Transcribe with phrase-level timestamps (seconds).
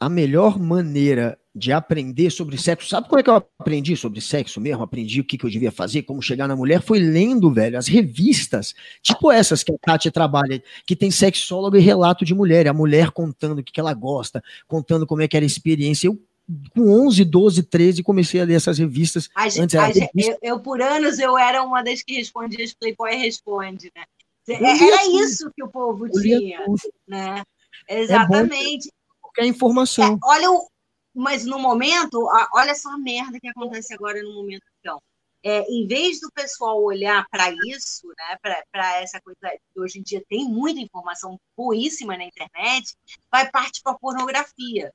[0.00, 4.60] a melhor maneira de aprender sobre sexo, sabe como é que eu aprendi sobre sexo
[4.60, 4.82] mesmo?
[4.82, 7.88] Aprendi o que, que eu devia fazer, como chegar na mulher, foi lendo, velho, as
[7.88, 12.72] revistas, tipo essas que a Kátia trabalha, que tem sexólogo e relato de mulher, a
[12.72, 16.06] mulher contando o que, que ela gosta, contando como é que era a experiência.
[16.06, 16.18] Eu
[16.74, 19.28] com 11, 12, 13, comecei a ler essas revistas.
[19.34, 22.72] A gente, a gente, eu, eu, por anos, eu era uma das que respondia as
[22.72, 24.04] Playboy Responde, né?
[24.48, 26.64] Era isso que o povo tinha,
[27.06, 27.42] né?
[27.86, 28.88] É Exatamente.
[29.38, 30.14] Qualquer informação.
[30.14, 30.68] É, olha, o,
[31.14, 35.00] mas no momento, olha só a merda que acontece agora no momento, então.
[35.44, 38.36] É, em vez do pessoal olhar para isso, né,
[38.72, 39.38] para essa coisa
[39.72, 42.92] que hoje em dia tem muita informação boíssima na internet,
[43.30, 44.92] vai partir para pornografia.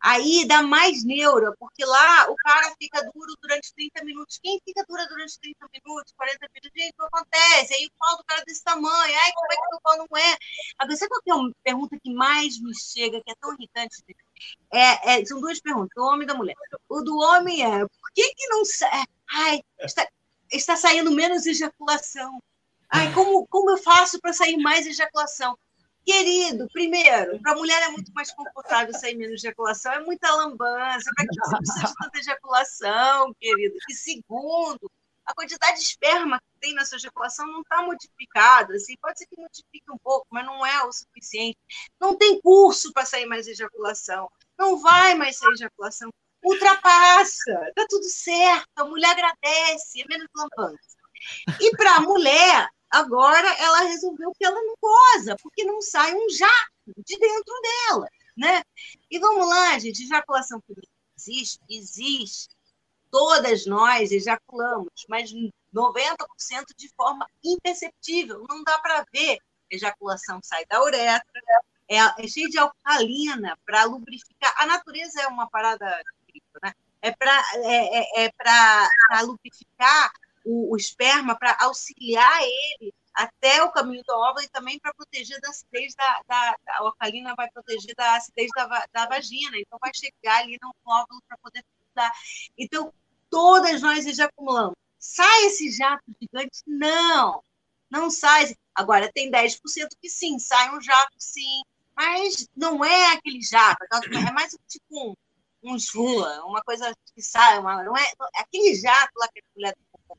[0.00, 4.38] Aí dá mais neura, porque lá o cara fica duro durante 30 minutos.
[4.42, 6.70] Quem fica dura durante 30 minutos, 40 minutos?
[6.76, 7.74] Gente, não acontece.
[7.74, 9.14] Aí o pau do cara é desse tamanho.
[9.24, 10.36] Ai, como é que o pau não é?
[10.78, 13.96] Agora, sabe qual é a pergunta que mais me chega, que é tão irritante?
[14.72, 16.54] É, é, são duas perguntas, do homem e da mulher.
[16.88, 19.04] O do homem é, por que que não sai?
[19.32, 20.06] Ai, está,
[20.52, 22.40] está saindo menos ejaculação.
[22.88, 25.58] Ai, como, como eu faço para sair mais ejaculação?
[26.06, 31.10] Querido, primeiro, para a mulher é muito mais confortável sair menos ejaculação, é muita lambança.
[31.16, 33.74] Para que você precisa de tanta ejaculação, querido?
[33.90, 34.88] E segundo,
[35.26, 38.76] a quantidade de esperma que tem nessa ejaculação não está modificada.
[38.76, 41.58] Assim, pode ser que modifique um pouco, mas não é o suficiente.
[42.00, 44.30] Não tem curso para sair mais ejaculação.
[44.56, 46.08] Não vai mais sair ejaculação.
[46.40, 48.68] Ultrapassa, está tudo certo.
[48.76, 50.96] A mulher agradece, é menos lambança.
[51.60, 56.28] E para a mulher, agora ela resolveu que ela não goza, porque não sai um
[56.30, 58.62] jato de dentro dela, né?
[59.10, 60.62] E vamos lá, gente, ejaculação
[61.16, 61.58] existe?
[61.68, 62.54] Existe.
[63.10, 65.30] Todas nós ejaculamos, mas
[65.72, 69.38] 90% de forma imperceptível, não dá para ver.
[69.70, 71.42] Ejaculação sai da uretra,
[71.88, 74.54] é, é cheio de alcalina para lubrificar.
[74.58, 75.86] A natureza é uma parada
[76.22, 76.72] incrível, né?
[77.02, 80.10] É para é, é, é lubrificar
[80.46, 85.40] o, o esperma para auxiliar ele até o caminho do óvulo e também para proteger
[85.40, 89.78] da acidez da, da, da, a alcalina vai proteger da acidez da, da vagina, então
[89.80, 91.64] vai chegar ali no óvulo para poder
[91.94, 92.12] dar.
[92.56, 92.92] Então,
[93.30, 94.76] todas nós ejaculamos.
[94.98, 96.62] Sai esse jato gigante?
[96.66, 97.42] Não,
[97.90, 98.54] não sai.
[98.74, 99.58] Agora, tem 10%
[100.00, 101.62] que sim, sai um jato sim,
[101.96, 105.14] mas não é aquele jato, é mais tipo um,
[105.62, 108.04] um jula, uma coisa que sai, uma, não é
[108.34, 109.74] aquele jato lá que a mulher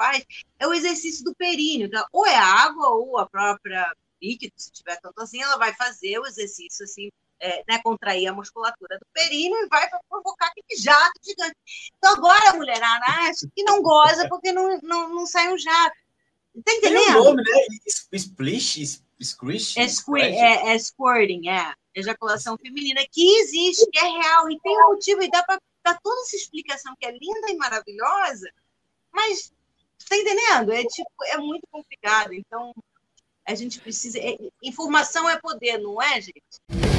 [0.00, 0.24] faz
[0.58, 1.86] é o exercício do períneo.
[1.86, 6.18] Então, ou é água ou a própria líquido, se tiver tanto assim, ela vai fazer
[6.18, 11.20] o exercício assim, é, né, contrair a musculatura do períneo e vai provocar aquele jato
[11.22, 11.56] gigante.
[11.98, 15.96] Então, agora a mulherada acha que não goza porque não, não, não sai um jato.
[16.64, 17.04] Tá entendendo?
[17.04, 17.66] Tem um nome, né?
[18.12, 19.76] Splish, squish?
[19.76, 21.74] É, squi é, é squirting, é.
[21.94, 25.98] Ejaculação feminina, que existe, que é real, e tem um motivo, e dá para dar
[26.02, 28.50] toda essa explicação que é linda e maravilhosa,
[29.12, 29.52] mas
[30.08, 30.72] Tá entendendo?
[30.72, 32.32] É tipo, é muito complicado.
[32.32, 32.72] Então,
[33.46, 34.18] a gente precisa.
[34.18, 36.89] É, informação é poder, não é, gente?